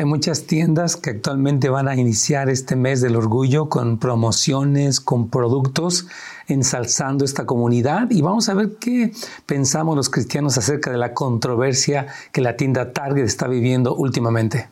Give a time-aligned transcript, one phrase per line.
[0.00, 5.28] Hay muchas tiendas que actualmente van a iniciar este mes del orgullo con promociones, con
[5.28, 6.06] productos,
[6.48, 9.12] ensalzando esta comunidad y vamos a ver qué
[9.44, 14.70] pensamos los cristianos acerca de la controversia que la tienda Target está viviendo últimamente.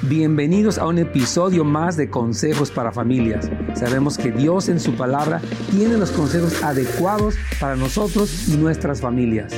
[0.00, 3.50] Bienvenidos a un episodio más de Consejos para Familias.
[3.74, 9.52] Sabemos que Dios en su palabra tiene los consejos adecuados para nosotros y nuestras familias.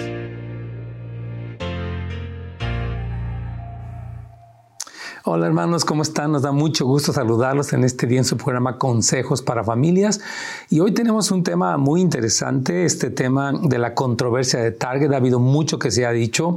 [5.30, 6.32] Hola hermanos, ¿cómo están?
[6.32, 10.22] Nos da mucho gusto saludarlos en este día en su programa Consejos para Familias.
[10.70, 15.12] Y hoy tenemos un tema muy interesante, este tema de la controversia de Target.
[15.12, 16.56] Ha habido mucho que se ha dicho,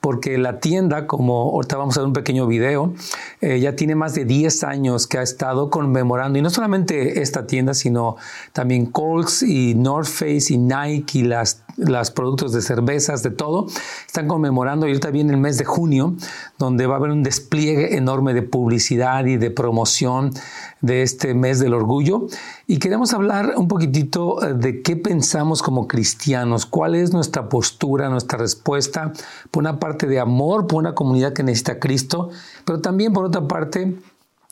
[0.00, 2.92] porque la tienda, como ahorita vamos a ver un pequeño video,
[3.40, 7.46] eh, ya tiene más de 10 años que ha estado conmemorando, y no solamente esta
[7.46, 8.16] tienda, sino
[8.52, 13.66] también Colts y North Face y Nike y las los productos de cervezas, de todo,
[14.06, 16.14] están conmemorando y ahorita viene el mes de junio,
[16.58, 20.32] donde va a haber un despliegue enorme de publicidad y de promoción
[20.80, 22.26] de este mes del orgullo.
[22.66, 28.08] Y queremos hablar un poquitito eh, de qué pensamos como cristianos, cuál es nuestra postura,
[28.08, 29.12] nuestra respuesta,
[29.50, 32.30] por una parte de amor, por una comunidad que necesita a Cristo,
[32.64, 33.98] pero también por otra parte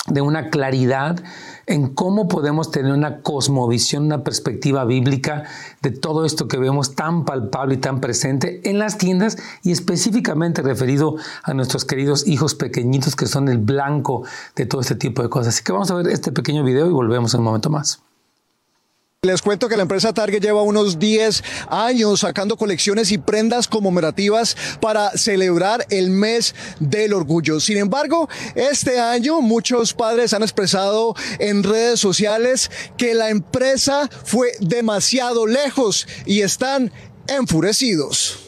[0.09, 1.23] de una claridad
[1.67, 5.45] en cómo podemos tener una cosmovisión, una perspectiva bíblica
[5.83, 10.62] de todo esto que vemos tan palpable y tan presente en las tiendas y específicamente
[10.62, 14.23] referido a nuestros queridos hijos pequeñitos que son el blanco
[14.55, 15.55] de todo este tipo de cosas.
[15.55, 18.06] Así que vamos a ver este pequeño video y volvemos en un momento más.
[19.27, 24.57] Les cuento que la empresa Target lleva unos 10 años sacando colecciones y prendas conmemorativas
[24.81, 27.59] para celebrar el mes del orgullo.
[27.59, 34.53] Sin embargo, este año muchos padres han expresado en redes sociales que la empresa fue
[34.61, 36.93] demasiado lejos y están
[37.27, 38.46] enfurecidos.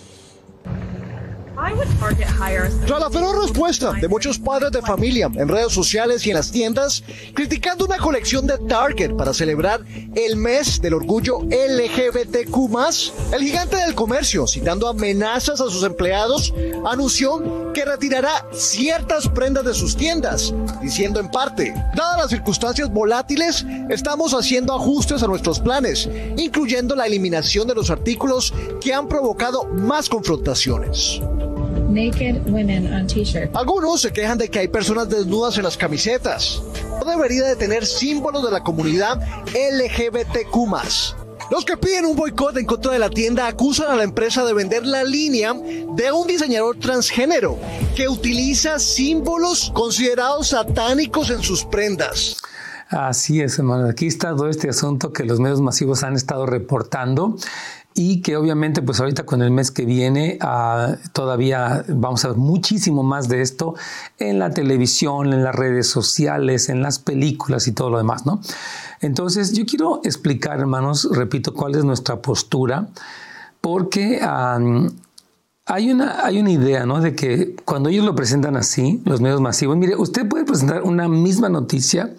[2.86, 6.52] Tras la feroz respuesta de muchos padres de familia en redes sociales y en las
[6.52, 7.02] tiendas,
[7.34, 9.80] criticando una colección de Target para celebrar
[10.14, 16.54] el mes del orgullo LGBTQ, el gigante del comercio, citando amenazas a sus empleados,
[16.86, 23.66] anunció que retirará ciertas prendas de sus tiendas, diciendo en parte, dadas las circunstancias volátiles,
[23.90, 29.64] estamos haciendo ajustes a nuestros planes, incluyendo la eliminación de los artículos que han provocado
[29.64, 31.20] más confrontaciones.
[33.54, 36.62] Algunos se quejan de que hay personas desnudas en las camisetas.
[37.00, 40.54] No debería de tener símbolos de la comunidad LGBTQ+.
[41.50, 44.52] Los que piden un boicot en contra de la tienda acusan a la empresa de
[44.52, 47.58] vender la línea de un diseñador transgénero
[47.96, 52.36] que utiliza símbolos considerados satánicos en sus prendas.
[52.90, 53.88] Así es, hermano.
[53.88, 57.36] Aquí está todo este asunto que los medios masivos han estado reportando
[57.98, 62.36] y que obviamente pues ahorita con el mes que viene ah, todavía vamos a ver
[62.36, 63.74] muchísimo más de esto
[64.20, 68.40] en la televisión, en las redes sociales, en las películas y todo lo demás, ¿no?
[69.00, 72.86] Entonces yo quiero explicar, hermanos, repito, cuál es nuestra postura,
[73.60, 77.00] porque hay, una, hay una idea, ¿no?
[77.00, 81.08] De que cuando ellos lo presentan así, los medios masivos, mire, usted puede presentar una
[81.08, 82.14] misma noticia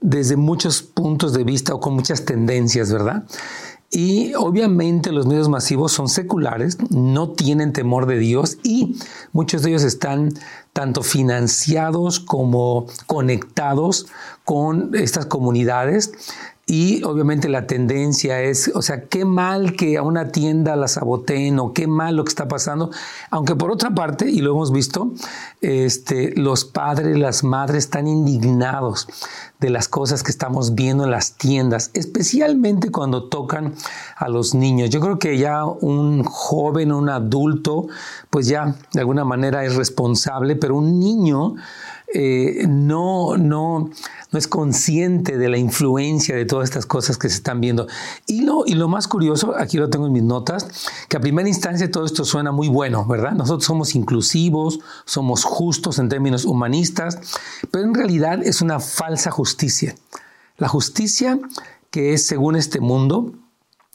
[0.00, 3.24] desde muchos puntos de vista o con muchas tendencias, ¿verdad?
[3.92, 8.96] Y obviamente los medios masivos son seculares, no tienen temor de Dios y
[9.32, 10.32] muchos de ellos están
[10.72, 14.06] tanto financiados como conectados
[14.44, 16.12] con estas comunidades
[16.70, 21.58] y obviamente la tendencia es, o sea, qué mal que a una tienda la saboteen
[21.58, 22.92] o qué mal lo que está pasando.
[23.32, 25.10] Aunque por otra parte, y lo hemos visto,
[25.62, 29.08] este, los padres, las madres están indignados
[29.58, 33.74] de las cosas que estamos viendo en las tiendas, especialmente cuando tocan
[34.16, 34.90] a los niños.
[34.90, 37.88] Yo creo que ya un joven, un adulto,
[38.30, 41.56] pues ya de alguna manera es responsable, pero un niño
[42.12, 43.90] eh, no, no,
[44.30, 47.86] no es consciente de la influencia de todas estas cosas que se están viendo.
[48.26, 50.66] Y lo, y lo más curioso, aquí lo tengo en mis notas,
[51.08, 53.32] que a primera instancia todo esto suena muy bueno, ¿verdad?
[53.32, 57.18] Nosotros somos inclusivos, somos justos en términos humanistas,
[57.70, 59.94] pero en realidad es una falsa justicia.
[60.56, 61.38] La justicia
[61.90, 63.34] que es según este mundo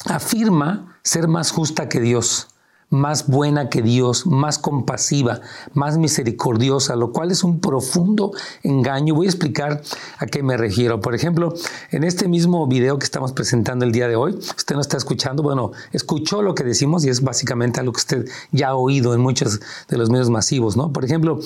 [0.05, 2.47] afirma ser más justa que Dios
[2.89, 5.41] más buena que Dios, más compasiva,
[5.73, 8.31] más misericordiosa, lo cual es un profundo
[8.63, 9.15] engaño.
[9.15, 9.81] Voy a explicar
[10.17, 11.01] a qué me refiero.
[11.01, 11.53] Por ejemplo,
[11.91, 15.43] en este mismo video que estamos presentando el día de hoy, usted no está escuchando,
[15.43, 19.21] bueno, escuchó lo que decimos y es básicamente algo que usted ya ha oído en
[19.21, 20.91] muchos de los medios masivos, ¿no?
[20.91, 21.39] Por ejemplo,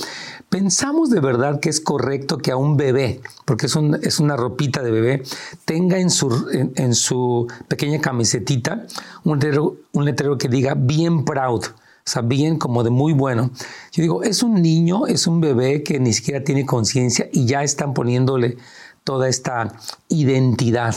[0.50, 4.82] pensamos de verdad que es correcto que a un bebé, porque es, es una ropita
[4.84, 5.24] de bebé,
[5.66, 8.86] tenga en su, en, su pequeña camisetita
[9.24, 11.64] un letrero, un letrero que diga bien proud.
[11.64, 13.52] o sea, bien como de muy bueno.
[13.92, 17.62] Yo digo, es un niño, es un bebé que ni siquiera tiene conciencia y ya
[17.64, 18.58] están poniéndole
[19.10, 19.74] toda esta
[20.08, 20.96] identidad.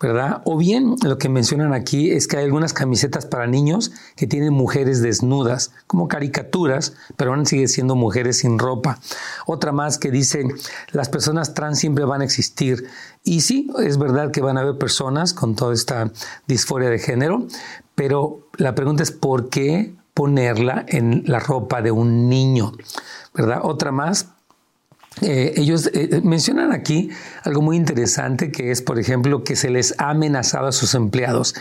[0.00, 0.40] ¿verdad?
[0.46, 4.54] O bien lo que mencionan aquí es que hay algunas camisetas para niños que tienen
[4.54, 8.98] mujeres desnudas, como caricaturas, pero aún siguen siendo mujeres sin ropa.
[9.46, 10.48] Otra más que dice,
[10.92, 12.88] las personas trans siempre van a existir.
[13.22, 16.10] Y sí, es verdad que van a haber personas con toda esta
[16.48, 17.46] disforia de género,
[17.94, 22.72] pero la pregunta es por qué ponerla en la ropa de un niño,
[23.34, 23.60] ¿verdad?
[23.62, 24.28] Otra más
[25.20, 27.10] eh, ellos eh, mencionan aquí
[27.44, 31.54] algo muy interesante que es, por ejemplo, que se les ha amenazado a sus empleados.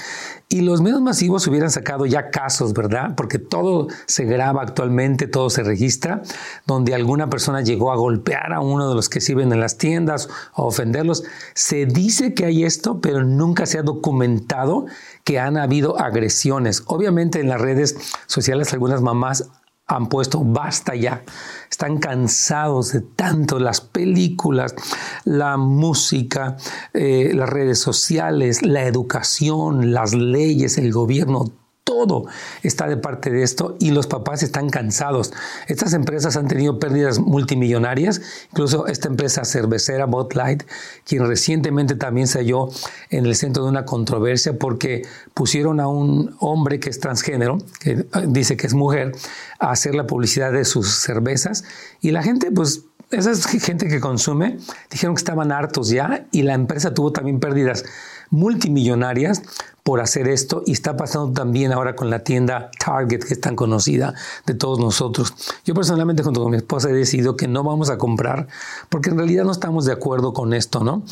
[0.48, 3.14] Y los medios masivos hubieran sacado ya casos, ¿verdad?
[3.16, 6.22] Porque todo se graba actualmente, todo se registra,
[6.66, 10.30] donde alguna persona llegó a golpear a uno de los que sirven en las tiendas
[10.54, 11.24] o ofenderlos.
[11.54, 14.86] Se dice que hay esto, pero nunca se ha documentado
[15.24, 16.84] que han habido agresiones.
[16.88, 17.96] Obviamente en las redes
[18.28, 19.50] sociales algunas mamás
[19.92, 21.24] han puesto basta ya.
[21.70, 24.76] Están cansados de tanto las películas,
[25.24, 26.58] la música,
[26.94, 31.46] eh, las redes sociales, la educación, las leyes, el gobierno,
[31.92, 32.26] todo
[32.64, 35.34] está de parte de esto y los papás están cansados.
[35.68, 40.64] Estas empresas han tenido pérdidas multimillonarias, incluso esta empresa cervecera Bud Light,
[41.06, 42.70] quien recientemente también se halló
[43.10, 45.02] en el centro de una controversia porque
[45.34, 49.12] pusieron a un hombre que es transgénero, que eh, dice que es mujer,
[49.60, 51.66] a hacer la publicidad de sus cervezas
[52.00, 54.58] y la gente pues esa es gente que consume,
[54.90, 57.84] dijeron que estaban hartos ya y la empresa tuvo también pérdidas
[58.30, 59.42] multimillonarias
[59.84, 63.56] por hacer esto y está pasando también ahora con la tienda Target que es tan
[63.56, 64.14] conocida
[64.46, 65.34] de todos nosotros.
[65.66, 68.48] Yo personalmente junto con mi esposa he decidido que no vamos a comprar
[68.90, 71.04] porque en realidad no estamos de acuerdo con esto, ¿no?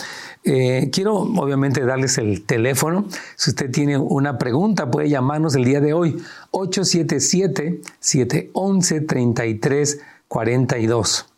[0.43, 3.05] Eh, quiero obviamente darles el teléfono.
[3.35, 11.28] Si usted tiene una pregunta puede llamarnos el día de hoy 877 711 3342.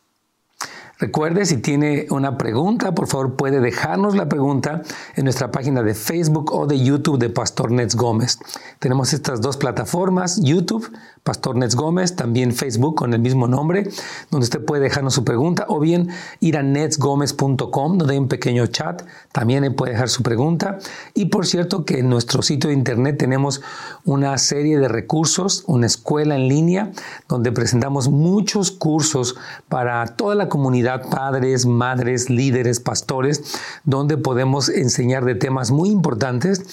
[1.02, 4.84] Recuerde, si tiene una pregunta, por favor puede dejarnos la pregunta
[5.16, 8.38] en nuestra página de Facebook o de YouTube de Pastor Nets Gómez.
[8.78, 10.88] Tenemos estas dos plataformas, YouTube,
[11.24, 13.88] Pastor Nets Gómez, también Facebook con el mismo nombre,
[14.32, 16.10] donde usted puede dejarnos su pregunta o bien
[16.40, 20.80] ir a netsgomez.com, donde hay un pequeño chat, también puede dejar su pregunta.
[21.14, 23.62] Y por cierto que en nuestro sitio de internet tenemos
[24.04, 26.92] una serie de recursos, una escuela en línea,
[27.28, 29.36] donde presentamos muchos cursos
[29.70, 36.64] para toda la comunidad padres, madres, líderes, pastores, donde podemos enseñar de temas muy importantes.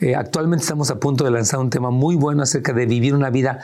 [0.00, 3.30] Eh, actualmente estamos a punto de lanzar un tema muy bueno acerca de vivir una
[3.30, 3.60] vida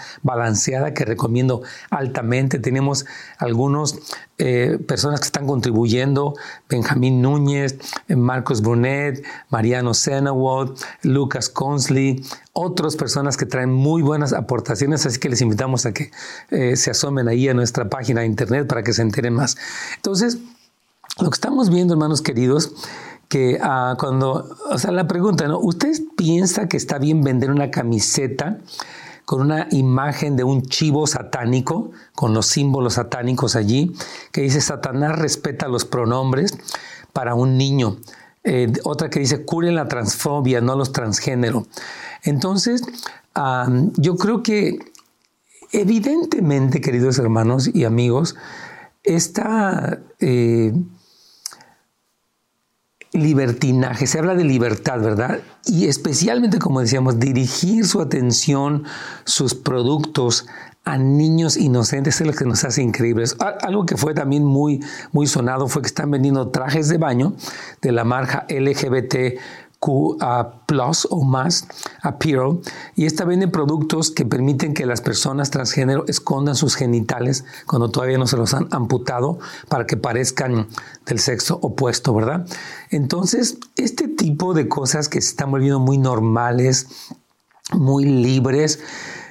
[0.94, 2.58] que recomiendo altamente.
[2.58, 3.06] Tenemos
[3.38, 3.98] algunos
[4.38, 6.34] eh, personas que están contribuyendo,
[6.68, 7.76] Benjamín Núñez,
[8.08, 15.28] Marcos Brunet, Mariano Senawod, Lucas Consley, otras personas que traen muy buenas aportaciones, así que
[15.28, 16.10] les invitamos a que
[16.50, 19.56] eh, se asomen ahí a nuestra página de internet para que se enteren más.
[19.96, 20.38] Entonces,
[21.20, 22.72] lo que estamos viendo, hermanos queridos,
[23.28, 25.58] que ah, cuando, o sea, la pregunta, ¿no?
[25.58, 28.58] ¿Usted piensa que está bien vender una camiseta
[29.24, 33.94] con una imagen de un chivo satánico, con los símbolos satánicos allí,
[34.32, 36.56] que dice Satanás respeta los pronombres
[37.12, 37.96] para un niño?
[38.44, 41.66] Eh, otra que dice curen la transfobia, no los transgénero.
[42.22, 42.82] Entonces,
[43.96, 44.78] yo creo que
[45.72, 48.36] evidentemente, queridos hermanos y amigos,
[49.02, 50.72] esta eh,
[53.14, 55.40] libertinaje, se habla de libertad, ¿verdad?
[55.64, 58.84] Y especialmente, como decíamos, dirigir su atención,
[59.24, 60.46] sus productos
[60.84, 63.36] a niños inocentes es lo que nos hace increíbles.
[63.62, 67.34] Algo que fue también muy, muy sonado fue que están vendiendo trajes de baño
[67.80, 69.40] de la marca LGBT
[70.66, 71.66] Plus o más,
[72.02, 72.60] Apparel,
[72.96, 78.18] y esta vende productos que permiten que las personas transgénero escondan sus genitales cuando todavía
[78.18, 79.38] no se los han amputado
[79.68, 80.68] para que parezcan
[81.06, 82.46] del sexo opuesto, ¿verdad?
[82.90, 86.86] Entonces, este tipo de cosas que se están volviendo muy normales,
[87.72, 88.80] muy libres,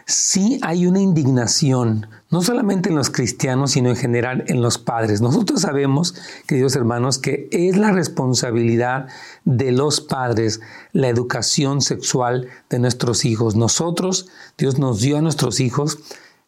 [0.05, 5.21] sí hay una indignación, no solamente en los cristianos, sino en general en los padres.
[5.21, 6.15] Nosotros sabemos,
[6.47, 9.07] queridos hermanos, que es la responsabilidad
[9.45, 13.55] de los padres la educación sexual de nuestros hijos.
[13.55, 15.99] Nosotros, Dios nos dio a nuestros hijos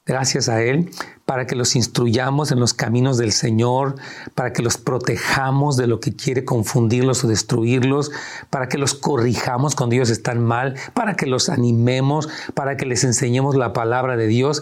[0.05, 0.91] gracias a Él,
[1.25, 3.95] para que los instruyamos en los caminos del Señor,
[4.35, 8.11] para que los protejamos de lo que quiere confundirlos o destruirlos,
[8.51, 13.03] para que los corrijamos cuando ellos están mal, para que los animemos, para que les
[13.03, 14.61] enseñemos la palabra de Dios.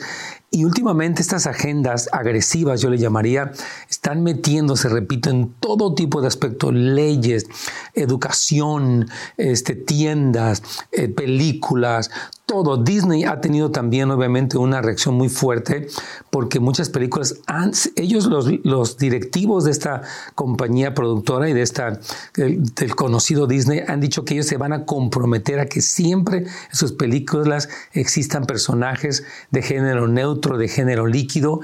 [0.50, 3.52] Y últimamente estas agendas agresivas, yo le llamaría,
[3.90, 7.48] están metiéndose, repito, en todo tipo de aspectos, leyes,
[7.96, 12.12] educación, este, tiendas, eh, películas,
[12.54, 12.78] todo.
[12.78, 15.88] Disney ha tenido también obviamente una reacción muy fuerte
[16.30, 20.04] porque muchas películas han, ellos los, directivos de esta
[20.36, 22.00] compañía productora y de esta
[22.36, 26.76] del, conocido Disney han dicho que ellos se van a comprometer a que siempre en
[26.76, 31.62] sus películas existan personajes de género neutro, de género líquido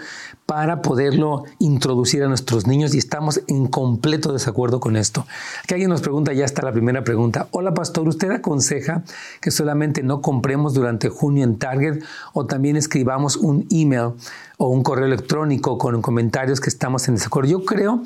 [0.49, 5.27] para poderlo introducir a nuestros niños y estamos en completo desacuerdo con esto.
[5.67, 7.47] Que alguien nos pregunta, ya está la primera pregunta.
[7.51, 9.03] Hola pastor, ¿usted aconseja
[9.41, 12.01] que solamente no compremos durante junio en Target
[12.33, 14.13] o también escribamos un email
[14.57, 17.51] o un correo electrónico con comentarios que estamos en desacuerdo?
[17.51, 18.01] Yo creo,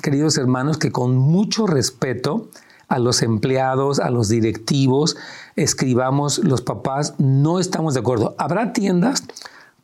[0.00, 2.48] queridos hermanos, que con mucho respeto,
[2.86, 5.16] a los empleados, a los directivos,
[5.56, 8.36] escribamos los papás, no estamos de acuerdo.
[8.38, 9.24] Habrá tiendas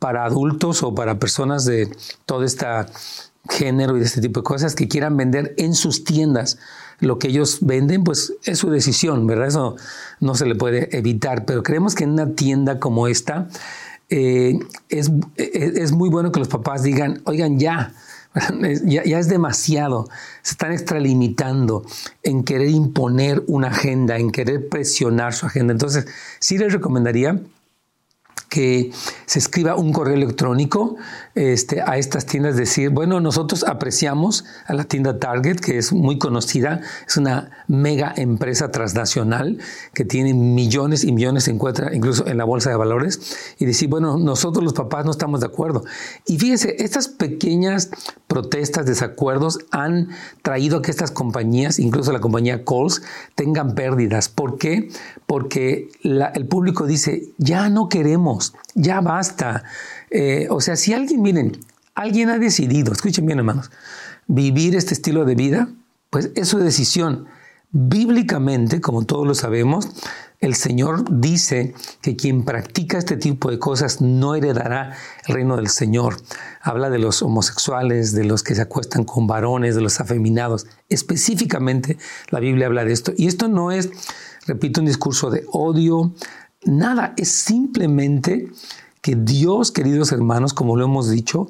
[0.05, 1.89] para adultos o para personas de
[2.27, 2.67] todo este
[3.49, 6.59] género y de este tipo de cosas que quieran vender en sus tiendas
[6.99, 9.47] lo que ellos venden, pues es su decisión, ¿verdad?
[9.47, 9.77] Eso
[10.19, 13.47] no se le puede evitar, pero creemos que en una tienda como esta
[14.11, 14.59] eh,
[14.89, 17.91] es, es, muy bueno que los papás digan, oigan, ya,
[18.83, 20.07] ya es demasiado,
[20.43, 21.83] se están extralimitando
[22.21, 25.71] en querer imponer una agenda, en querer presionar su agenda.
[25.71, 26.05] Entonces,
[26.37, 27.41] sí les recomendaría
[28.55, 28.91] que
[29.25, 30.95] se escriba un correo electrónico
[31.33, 36.17] este, a estas tiendas, decir, bueno, nosotros apreciamos a la tienda Target, que es muy
[36.19, 39.57] conocida, es una mega empresa transnacional
[39.93, 43.89] que tiene millones y millones, se encuentra incluso en la bolsa de valores, y decir,
[43.89, 45.83] bueno, nosotros los papás no estamos de acuerdo.
[46.25, 47.89] Y fíjense, estas pequeñas
[48.27, 50.11] protestas, desacuerdos han
[50.43, 53.01] traído a que estas compañías, incluso la compañía Coles,
[53.35, 54.29] tengan pérdidas.
[54.29, 54.87] ¿Por qué?
[55.27, 59.63] Porque el público dice, ya no queremos, ya basta.
[60.09, 61.59] Eh, o sea, si alguien, miren,
[61.93, 63.71] alguien ha decidido, escuchen bien hermanos,
[64.27, 65.69] vivir este estilo de vida,
[66.09, 67.27] pues es su decisión.
[67.71, 69.89] Bíblicamente, como todos lo sabemos,
[70.39, 74.95] el Señor dice que quien practica este tipo de cosas no heredará
[75.27, 76.17] el reino del Señor.
[76.61, 80.67] Habla de los homosexuales, de los que se acuestan con varones, de los afeminados.
[80.87, 81.97] Específicamente
[82.29, 83.13] la Biblia habla de esto.
[83.17, 83.89] Y esto no es,
[84.45, 86.13] repito, un discurso de odio,
[86.65, 88.49] nada, es simplemente
[89.01, 91.47] que Dios, queridos hermanos, como lo hemos dicho,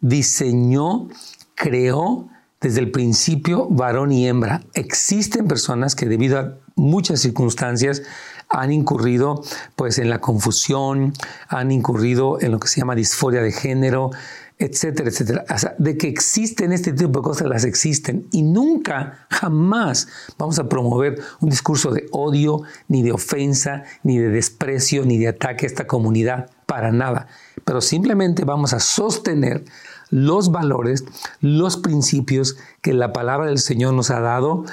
[0.00, 1.08] diseñó,
[1.54, 2.28] creó
[2.60, 4.62] desde el principio varón y hembra.
[4.74, 8.02] Existen personas que debido a muchas circunstancias
[8.48, 9.42] han incurrido
[9.76, 11.12] pues en la confusión,
[11.48, 14.10] han incurrido en lo que se llama disforia de género,
[14.58, 15.44] etcétera, etcétera.
[15.78, 18.26] de que existen este tipo de cosas, las existen.
[18.32, 24.30] Y nunca, jamás vamos a promover un discurso de odio, ni de ofensa, ni de
[24.30, 27.28] desprecio, ni de ataque a esta comunidad, para nada.
[27.64, 29.64] Pero simplemente vamos a sostener
[30.10, 31.04] los valores,
[31.40, 34.64] los principios que la palabra del Señor nos ha dado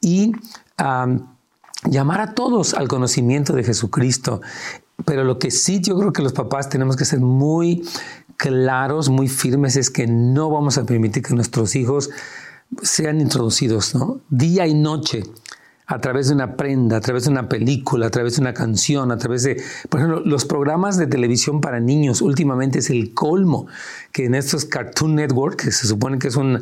[0.00, 0.32] y
[1.84, 4.40] llamar a todos al conocimiento de Jesucristo.
[5.04, 7.82] Pero lo que sí yo creo que los papás tenemos que ser muy
[8.36, 12.10] claros, muy firmes, es que no vamos a permitir que nuestros hijos
[12.82, 14.20] sean introducidos, ¿no?
[14.30, 15.22] Día y noche,
[15.86, 19.12] a través de una prenda, a través de una película, a través de una canción,
[19.12, 23.66] a través de, por ejemplo, los programas de televisión para niños, últimamente es el colmo
[24.12, 26.60] que en estos Cartoon Network, que se supone que es una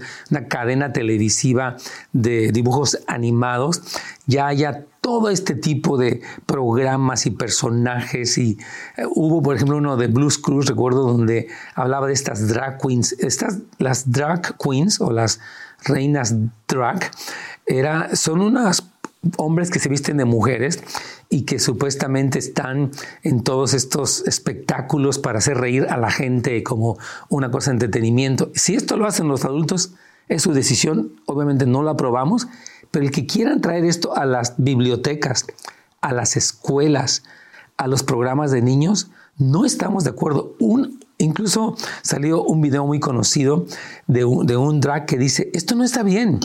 [0.49, 1.77] cadena televisiva
[2.13, 3.83] de dibujos animados,
[4.27, 8.39] ya haya todo este tipo de programas y personajes.
[8.39, 8.57] Y
[8.97, 13.13] eh, hubo, por ejemplo, uno de Blues Cruise, recuerdo, donde hablaba de estas drag queens.
[13.19, 15.41] Estas, las drag queens o las
[15.85, 16.35] reinas
[16.69, 17.11] drag,
[17.67, 18.85] era, son unas
[19.37, 20.83] hombres que se visten de mujeres
[21.29, 22.93] y que supuestamente están
[23.25, 26.97] en todos estos espectáculos para hacer reír a la gente como
[27.29, 28.53] una cosa de entretenimiento.
[28.55, 29.95] Si esto lo hacen los adultos,
[30.33, 32.49] es su decisión, obviamente no lo aprobamos,
[32.91, 35.47] pero el que quieran traer esto a las bibliotecas,
[36.01, 37.23] a las escuelas,
[37.77, 40.55] a los programas de niños, no estamos de acuerdo.
[40.59, 43.67] Un, incluso salió un video muy conocido
[44.07, 46.41] de un, de un drag que dice, esto no está bien.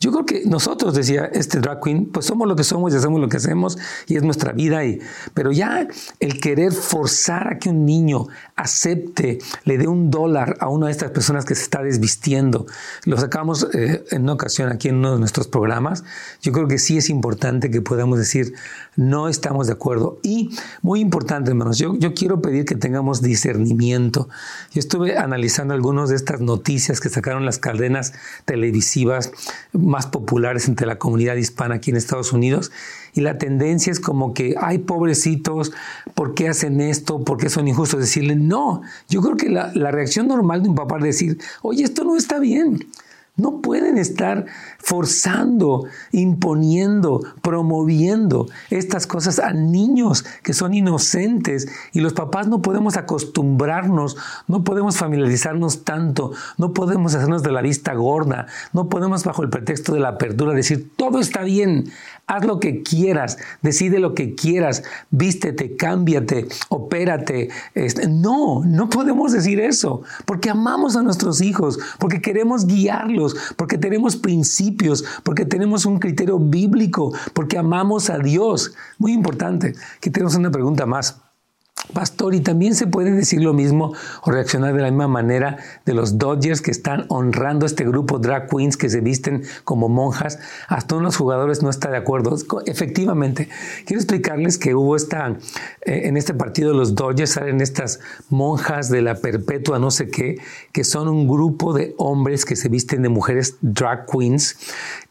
[0.00, 3.20] Yo creo que nosotros, decía este drag queen, pues somos lo que somos y hacemos
[3.20, 4.84] lo que hacemos y es nuestra vida.
[4.84, 5.00] Y,
[5.32, 5.88] pero ya
[6.20, 10.92] el querer forzar a que un niño acepte, le dé un dólar a una de
[10.92, 12.66] estas personas que se está desvistiendo,
[13.04, 16.04] lo sacamos eh, en una ocasión aquí en uno de nuestros programas,
[16.40, 18.54] yo creo que sí es importante que podamos decir,
[18.96, 20.20] no estamos de acuerdo.
[20.22, 20.50] Y
[20.82, 24.28] muy importante, hermanos, yo, yo quiero pedir que tengamos discernimiento.
[24.72, 28.12] Yo estuve analizando algunas de estas noticias que sacaron las cadenas
[28.44, 29.32] televisivas
[29.72, 32.70] más populares entre la comunidad hispana aquí en Estados Unidos.
[33.14, 35.72] Y la tendencia es como que, ay, pobrecitos,
[36.14, 37.22] ¿por qué hacen esto?
[37.22, 38.00] ¿Por qué son injustos?
[38.00, 42.04] Decirle, no, yo creo que la, reacción normal de un papá es decir, oye, esto
[42.04, 42.86] no está bien.
[43.36, 44.46] No pueden estar
[44.78, 52.96] forzando, imponiendo, promoviendo estas cosas a niños que son inocentes y los papás no podemos
[52.96, 59.42] acostumbrarnos, no podemos familiarizarnos tanto, no podemos hacernos de la vista gorda, no podemos bajo
[59.42, 61.90] el pretexto de la apertura decir todo está bien,
[62.26, 67.50] haz lo que quieras, decide lo que quieras, vístete, cámbiate, opérate.
[67.74, 73.78] Este, no, no podemos decir eso porque amamos a nuestros hijos, porque queremos guiarlos porque
[73.78, 78.74] tenemos principios, porque tenemos un criterio bíblico, porque amamos a Dios.
[78.98, 79.74] Muy importante.
[79.96, 81.23] Aquí tenemos una pregunta más.
[81.92, 85.92] Pastor, y también se puede decir lo mismo o reaccionar de la misma manera de
[85.92, 90.38] los Dodgers que están honrando este grupo drag queens que se visten como monjas.
[90.66, 92.36] Hasta unos jugadores no está de acuerdo.
[92.64, 93.48] Efectivamente,
[93.84, 95.36] quiero explicarles que hubo esta,
[95.84, 98.00] eh, en este partido los Dodgers salen estas
[98.30, 100.38] monjas de la perpetua no sé qué,
[100.72, 104.56] que son un grupo de hombres que se visten de mujeres drag queens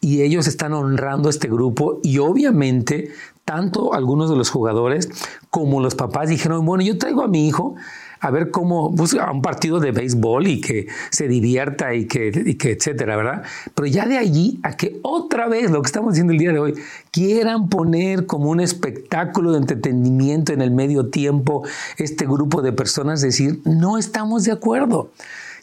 [0.02, 3.12] y ellos están honrando este grupo y obviamente
[3.46, 5.10] tanto algunos de los jugadores
[5.50, 7.76] como los papás dijeron, bueno, yo traigo a mi hijo
[8.24, 12.32] a ver cómo, pues, a un partido de béisbol y que se divierta y que,
[12.46, 13.44] y que, etcétera, ¿verdad?
[13.76, 16.60] Pero ya de allí a que otra vez, lo que estamos haciendo el día de
[16.60, 16.74] hoy,
[17.12, 21.64] quieran poner como un espectáculo de entretenimiento en el medio tiempo
[21.98, 25.12] este grupo de personas, decir, no estamos de acuerdo.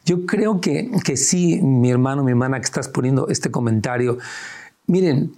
[0.04, 4.18] Yo creo que, que sí, mi hermano, mi hermana que estás poniendo este comentario,
[4.86, 5.32] miren,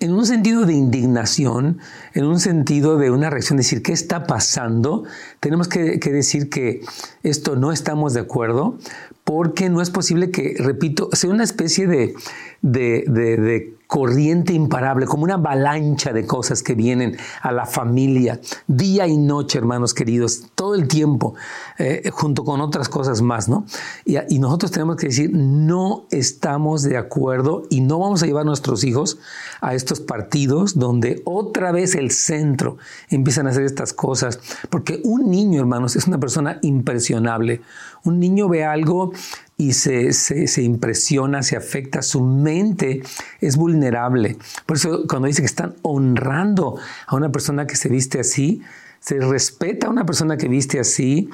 [0.00, 1.78] en un sentido de indignación,
[2.14, 5.04] en un sentido de una reacción, decir, ¿qué está pasando?
[5.40, 6.80] Tenemos que, decir que
[7.22, 8.78] esto no estamos de acuerdo,
[9.24, 12.14] porque no es posible que, repito, sea una especie de,
[12.62, 19.16] de corriente imparable, como una avalancha de cosas que vienen a la familia, día y
[19.16, 21.34] noche, hermanos queridos, todo el tiempo,
[21.78, 23.64] eh, junto con otras cosas más, ¿no?
[24.04, 24.16] Y,
[24.46, 28.84] nosotros tenemos que decir, no estamos de acuerdo y no vamos a llevar a nuestros
[28.84, 29.18] hijos
[29.60, 32.76] a estos partidos donde otra vez el centro
[33.08, 34.38] empiezan a hacer estas cosas,
[34.68, 37.62] porque un niño, hermanos, es una persona impresionable.
[38.04, 39.12] Un niño ve algo
[39.58, 43.02] y se, se, impresiona, se afecta, su mente
[43.40, 44.36] es vulnerable.
[44.66, 48.62] Por eso cuando dice que están honrando a una persona que se viste así,
[49.00, 51.30] se respeta a una persona que viste así,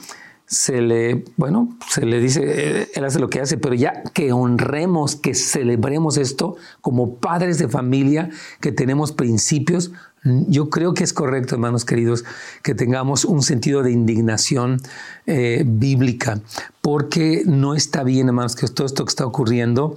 [0.53, 4.33] se le, bueno, se le dice, eh, él hace lo que hace, pero ya que
[4.33, 8.29] honremos, que celebremos esto como padres de familia,
[8.61, 9.93] que tenemos principios,
[10.25, 12.27] yo creo que es correcto, hermanos queridos,
[12.63, 14.79] que tengamos un sentido de indignación
[15.27, 16.43] eh, bíblica,
[16.83, 19.97] porque no está bien, hermanos, que todo esto que está ocurriendo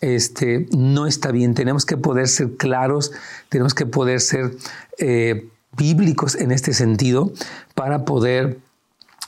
[0.00, 1.54] este, no está bien.
[1.54, 3.10] Tenemos que poder ser claros,
[3.48, 4.52] tenemos que poder ser
[4.98, 7.32] eh, bíblicos en este sentido
[7.74, 8.58] para poder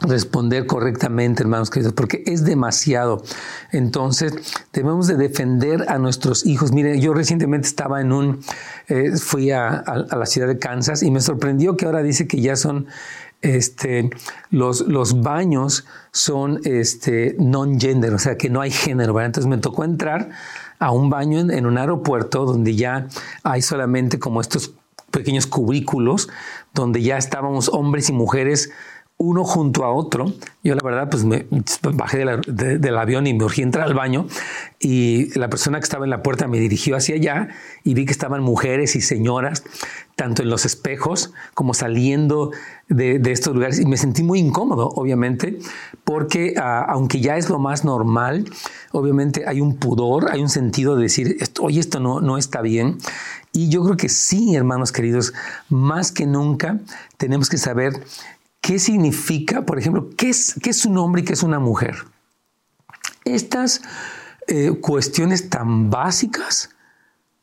[0.00, 3.22] responder correctamente, hermanos queridos, porque es demasiado.
[3.72, 4.34] Entonces,
[4.72, 6.72] debemos de defender a nuestros hijos.
[6.72, 8.40] Mire, yo recientemente estaba en un,
[8.88, 12.56] eh, fui a, la ciudad de Kansas y me sorprendió que ahora dice que ya
[12.56, 12.86] son,
[13.42, 14.10] este,
[14.50, 19.84] los, los baños son, este, non-gender, o sea, que no hay género, Entonces me tocó
[19.84, 20.30] entrar
[20.78, 23.06] a un baño en un aeropuerto donde ya
[23.42, 24.72] hay solamente como estos
[25.10, 26.28] pequeños cubículos
[26.72, 28.70] donde ya estábamos hombres y mujeres
[29.20, 30.32] uno junto a otro.
[30.64, 31.26] Yo la verdad pues
[31.94, 34.26] bajé del avión y me urgí entrar al baño
[34.78, 37.48] y la persona que estaba en la puerta me dirigió hacia allá
[37.84, 39.62] y vi que estaban mujeres y señoras,
[40.16, 42.50] tanto en los espejos como saliendo
[42.88, 45.58] de, estos lugares y me sentí muy incómodo, obviamente,
[46.02, 48.46] porque ah, aunque ya es lo más normal,
[48.92, 52.96] obviamente hay un pudor, hay un sentido de decir, oye, esto no, no está bien.
[53.52, 55.34] Y yo creo que sí, hermanos queridos,
[55.68, 56.78] más que nunca
[57.18, 58.00] tenemos que saber
[58.70, 61.96] ¿Qué significa, por ejemplo, qué es, un hombre y qué es una mujer?
[63.24, 63.82] Estas
[64.46, 66.70] eh, cuestiones tan básicas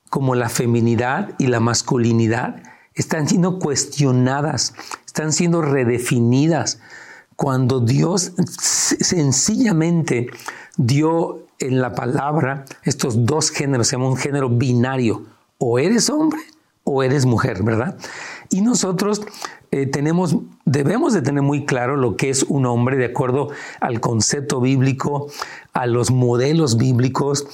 [0.09, 2.63] como la feminidad y la masculinidad
[2.93, 4.73] están siendo cuestionadas,
[5.05, 6.79] están siendo redefinidas
[7.35, 10.27] cuando Dios sencillamente
[10.77, 15.25] dio en la palabra estos dos géneros, se llama un género binario,
[15.57, 16.39] o eres hombre
[16.85, 17.97] o eres mujer, ¿verdad?
[18.49, 19.21] Y nosotros
[19.71, 23.49] eh, tenemos, debemos de tener muy claro lo que es un hombre de acuerdo
[23.79, 25.27] al concepto bíblico,
[25.73, 27.47] a los modelos bíblicos,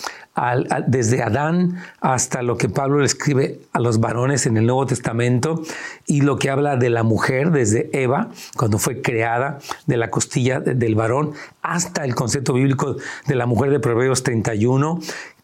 [0.87, 5.61] desde Adán hasta lo que Pablo le escribe a los varones en el Nuevo Testamento
[6.07, 10.59] y lo que habla de la mujer desde Eva, cuando fue creada de la costilla
[10.59, 12.95] del varón, hasta el concepto bíblico
[13.27, 14.99] de la mujer de Proverbios 31,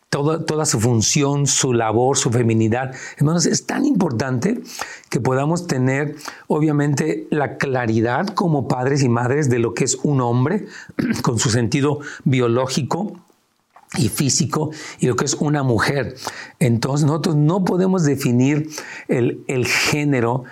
[0.09, 2.93] toda, su función, su labor, su feminidad.
[3.17, 4.61] Hermanos, es tan importante
[5.09, 6.15] que podamos tener,
[6.47, 10.65] obviamente, la claridad como padres y madres de lo que es un hombre,
[11.21, 13.13] con su sentido biológico,
[13.97, 14.69] y físico
[14.99, 16.15] y lo que es una mujer.
[16.59, 18.69] Entonces nosotros no podemos definir
[19.07, 20.43] el, el género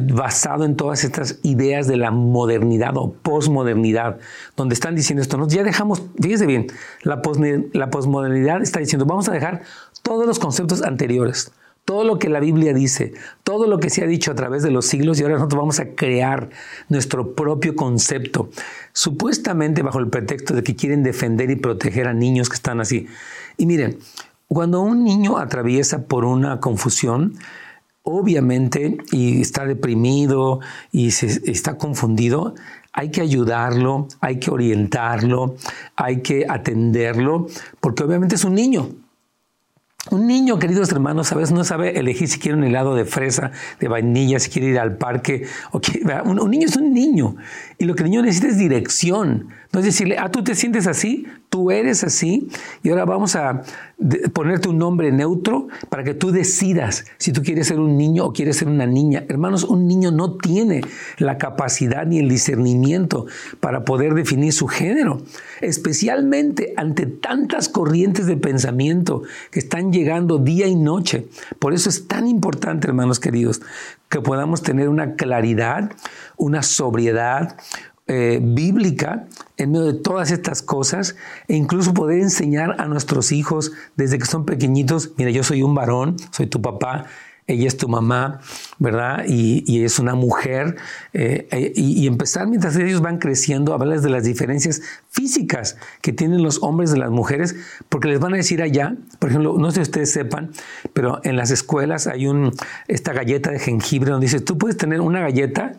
[0.00, 4.18] basado en todas estas ideas de la modernidad o posmodernidad,
[4.56, 5.48] donde están diciendo esto, ¿no?
[5.48, 6.66] ya dejamos, fíjese bien,
[7.02, 7.20] la,
[7.72, 9.62] la posmodernidad está diciendo, vamos a dejar
[10.02, 11.52] todos los conceptos anteriores,
[11.84, 14.70] todo lo que la Biblia dice, todo lo que se ha dicho a través de
[14.70, 16.50] los siglos y ahora nosotros vamos a crear
[16.88, 18.48] nuestro propio concepto,
[18.92, 23.06] supuestamente bajo el pretexto de que quieren defender y proteger a niños que están así.
[23.56, 23.98] Y miren,
[24.48, 27.34] cuando un niño atraviesa por una confusión,
[28.04, 30.60] obviamente, y está deprimido
[30.92, 32.54] y se, está confundido,
[32.92, 35.56] hay que ayudarlo, hay que orientarlo,
[35.96, 37.48] hay que atenderlo,
[37.80, 38.90] porque obviamente es un niño.
[40.10, 43.52] Un niño, queridos hermanos, a veces no sabe elegir si quiere un helado de fresa,
[43.80, 45.46] de vainilla, si quiere ir al parque.
[45.72, 45.80] O
[46.24, 47.36] un, niño es un niño.
[47.78, 49.48] Y lo que el niño necesita es dirección.
[49.74, 52.48] No es decirle, ah, tú te sientes así, tú eres así,
[52.84, 53.62] y ahora vamos a
[54.32, 58.32] ponerte un nombre neutro para que tú decidas si tú quieres ser un niño o
[58.32, 59.24] quieres ser una niña.
[59.28, 60.82] Hermanos, un niño no tiene
[61.18, 63.26] la capacidad ni el discernimiento
[63.58, 65.22] para poder definir su género,
[65.60, 71.26] especialmente ante tantas corrientes de pensamiento que están llegando día y noche.
[71.58, 73.60] Por eso es tan importante, hermanos queridos,
[74.08, 75.90] que podamos tener una claridad,
[76.36, 77.56] una sobriedad,
[78.06, 81.16] eh, bíblica en medio de todas estas cosas
[81.48, 85.74] e incluso poder enseñar a nuestros hijos desde que son pequeñitos, mira, yo soy un
[85.74, 87.06] varón, soy tu papá,
[87.46, 88.40] ella es tu mamá,
[88.78, 89.24] ¿verdad?
[89.28, 90.76] Y, es una mujer.
[91.12, 96.12] Eh, eh, y, empezar mientras ellos van creciendo a hablarles de las diferencias físicas que
[96.12, 97.54] tienen los hombres de las mujeres,
[97.90, 100.52] porque les van a decir allá, por ejemplo, no sé si ustedes sepan,
[100.94, 102.52] pero en las escuelas hay un,
[102.88, 105.72] esta galleta de jengibre donde dice, tú puedes tener una galleta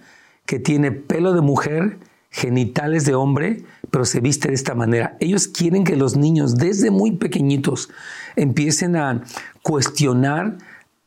[0.46, 1.98] que tiene pelo de mujer,
[2.36, 5.15] genitales de hombre, pero se viste de esta manera.
[5.21, 7.89] Ellos quieren que los niños desde muy pequeñitos
[8.36, 9.24] empiecen a
[9.63, 10.58] cuestionar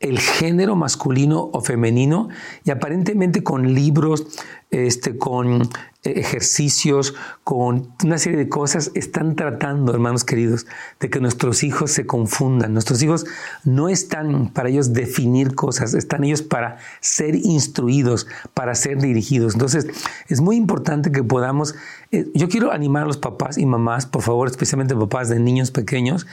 [0.01, 2.29] el género masculino o femenino
[2.65, 4.27] y aparentemente con libros,
[4.71, 10.67] este, con eh, ejercicios, con una serie de cosas, están tratando, hermanos queridos,
[11.01, 12.75] de que nuestros hijos se confundan.
[12.75, 13.27] Nuestros hijos
[13.65, 19.55] no están para ellos definir cosas, están ellos para ser instruidos, para ser dirigidos.
[19.55, 19.89] Entonces,
[20.29, 21.75] es muy importante que podamos,
[22.13, 25.73] eh, yo quiero animar a los papás y mamás, por favor, especialmente papás de niños
[25.73, 26.29] pequeños,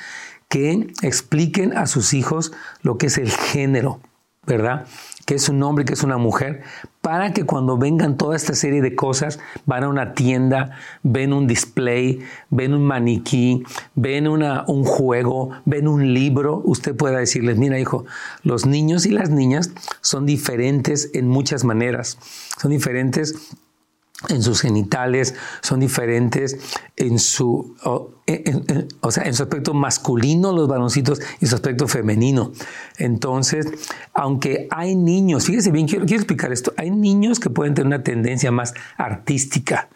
[0.50, 4.00] que expliquen a sus hijos lo que es el género,
[4.46, 4.86] ¿verdad?
[5.26, 6.62] Que es un hombre, que es una mujer,
[7.02, 11.48] para que cuando vengan toda esta serie de cosas, van a una tienda, ven un
[11.48, 13.64] display, ven un maniquí,
[13.96, 18.06] ven una, un juego, ven un libro, usted pueda decirles, mira hijo,
[18.44, 22.20] los niños y las niñas son diferentes en muchas maneras,
[22.58, 23.56] son diferentes
[24.30, 26.58] en sus genitales, son diferentes
[26.96, 32.52] en su, o, sea, en su aspecto masculino los varoncitos y su aspecto femenino.
[32.98, 33.68] Entonces,
[34.14, 38.04] aunque hay niños, fíjese bien, quiero, quiero explicar esto, hay niños que pueden tener una
[38.04, 39.90] tendencia más artística,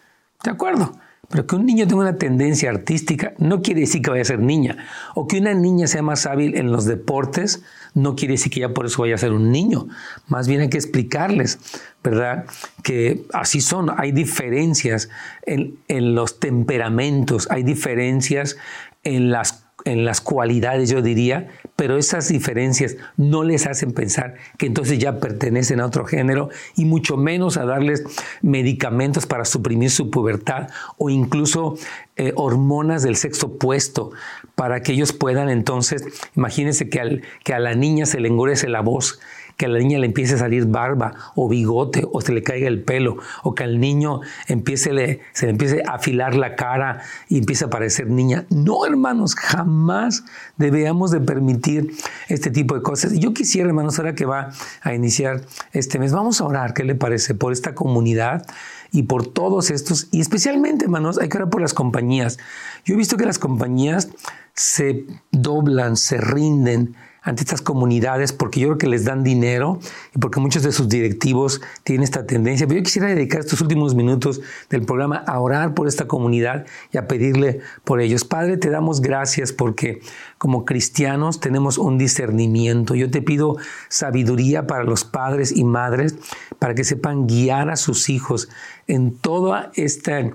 [0.44, 0.92] ¿de acuerdo?
[1.30, 4.40] Pero que un niño tenga una tendencia artística no quiere decir que vaya a ser
[4.40, 4.76] niña.
[5.14, 7.62] O que una niña sea más hábil en los deportes
[7.94, 9.86] no quiere decir que ya por eso vaya a ser un niño.
[10.26, 11.58] Más bien hay que explicarles,
[12.02, 12.46] ¿verdad?
[12.82, 13.90] Que así son.
[13.96, 15.08] Hay diferencias
[15.42, 18.56] en, en los temperamentos, hay diferencias
[19.04, 24.66] en las en las cualidades, yo diría, pero esas diferencias no les hacen pensar que
[24.66, 28.04] entonces ya pertenecen a otro género y mucho menos a darles
[28.42, 31.76] medicamentos para suprimir su pubertad o incluso
[32.16, 34.10] eh, hormonas del sexo opuesto
[34.54, 36.04] para que ellos puedan entonces,
[36.36, 39.20] imagínense que, que a la niña se le engorece la voz
[39.60, 42.66] que a la niña le empiece a salir barba o bigote o se le caiga
[42.66, 47.36] el pelo o que al niño empiece se le empiece a afilar la cara y
[47.36, 48.46] empiece a parecer niña.
[48.48, 50.24] No, hermanos, jamás
[50.56, 51.92] debemos de permitir
[52.28, 53.12] este tipo de cosas.
[53.12, 54.48] Yo quisiera, hermanos, ahora que va
[54.80, 55.42] a iniciar
[55.74, 57.34] este mes, vamos a orar, ¿qué le parece?
[57.34, 58.46] Por esta comunidad
[58.92, 62.38] y por todos estos, y especialmente, hermanos, hay que orar por las compañías.
[62.86, 64.08] Yo he visto que las compañías
[64.54, 69.78] se doblan, se rinden, ante estas comunidades porque yo creo que les dan dinero
[70.14, 72.66] y porque muchos de sus directivos tienen esta tendencia.
[72.66, 76.98] Pero yo quisiera dedicar estos últimos minutos del programa a orar por esta comunidad y
[76.98, 78.24] a pedirle por ellos.
[78.24, 80.00] Padre, te damos gracias porque
[80.38, 82.94] como cristianos tenemos un discernimiento.
[82.94, 83.56] Yo te pido
[83.88, 86.14] sabiduría para los padres y madres
[86.58, 88.48] para que sepan guiar a sus hijos
[88.86, 90.30] en toda esta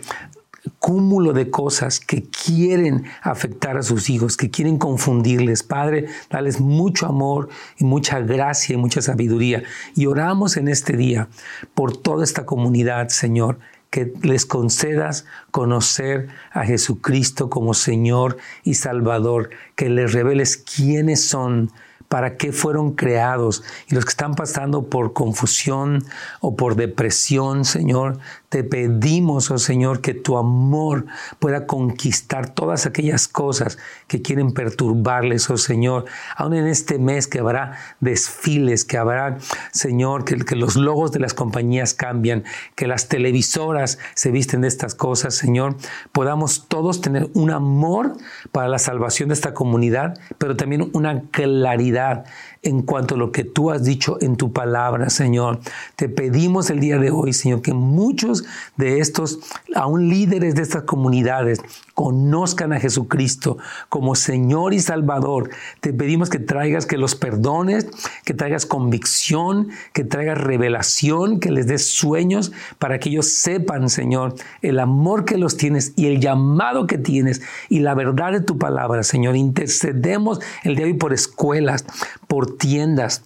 [0.79, 5.63] cúmulo de cosas que quieren afectar a sus hijos, que quieren confundirles.
[5.63, 9.63] Padre, dales mucho amor y mucha gracia y mucha sabiduría.
[9.95, 11.27] Y oramos en este día
[11.73, 19.51] por toda esta comunidad, Señor, que les concedas conocer a Jesucristo como Señor y Salvador,
[19.75, 21.71] que les reveles quiénes son,
[22.07, 26.03] para qué fueron creados y los que están pasando por confusión
[26.41, 31.05] o por depresión, Señor, te pedimos, oh Señor, que tu amor
[31.39, 36.05] pueda conquistar todas aquellas cosas que quieren perturbarles, oh Señor.
[36.37, 39.37] Aún en este mes que habrá desfiles, que habrá,
[39.71, 42.43] Señor, que, que los logos de las compañías cambian,
[42.75, 45.75] que las televisoras se visten de estas cosas, Señor,
[46.11, 48.13] podamos todos tener un amor
[48.51, 52.29] para la salvación de esta comunidad, pero también una claridad realidade
[52.65, 55.59] en cuanto a lo que tú has dicho en tu palabra, Señor.
[55.95, 58.43] Te pedimos el día de hoy, Señor, que muchos
[58.75, 59.39] de estos,
[59.75, 61.61] aún líderes de estas comunidades,
[61.93, 65.51] conozcan a Jesucristo como Señor y Salvador.
[65.79, 67.87] Te pedimos que traigas, que los perdones,
[68.25, 74.35] que traigas convicción, que traigas revelación, que les des sueños para que ellos sepan, Señor,
[74.63, 78.57] el amor que los tienes y el llamado que tienes y la verdad de tu
[78.57, 79.35] palabra, Señor.
[79.35, 81.85] Intercedemos el día de hoy por escuelas,
[82.27, 83.23] por tiendas,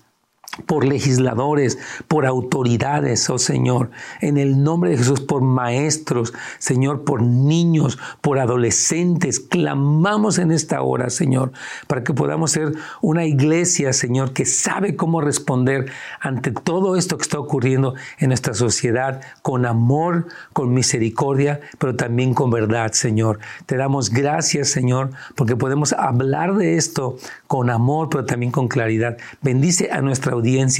[0.65, 3.91] por legisladores, por autoridades, oh Señor,
[4.21, 9.39] en el nombre de Jesús, por maestros, Señor, por niños, por adolescentes.
[9.39, 11.51] Clamamos en esta hora, Señor,
[11.87, 17.23] para que podamos ser una iglesia, Señor, que sabe cómo responder ante todo esto que
[17.23, 23.39] está ocurriendo en nuestra sociedad, con amor, con misericordia, pero también con verdad, Señor.
[23.65, 27.17] Te damos gracias, Señor, porque podemos hablar de esto
[27.47, 29.17] con amor, pero también con claridad.
[29.41, 30.35] Bendice a nuestra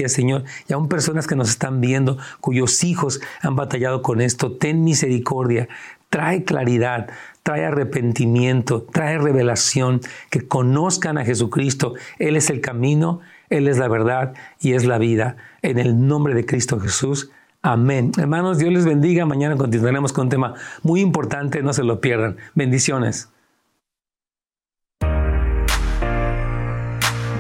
[0.10, 4.52] Señor, y aún personas que nos están viendo, cuyos hijos han batallado con esto.
[4.54, 5.68] Ten misericordia,
[6.10, 7.10] trae claridad,
[7.44, 11.94] trae arrepentimiento, trae revelación, que conozcan a Jesucristo.
[12.18, 15.38] Él es el camino, Él es la verdad y es la vida.
[15.62, 17.32] En el nombre de Cristo Jesús.
[17.62, 18.12] Amén.
[18.18, 19.26] Hermanos, Dios les bendiga.
[19.26, 22.38] Mañana continuaremos con un tema muy importante, no se lo pierdan.
[22.56, 23.30] Bendiciones.